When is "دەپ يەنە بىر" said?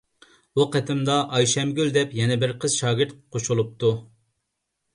1.99-2.55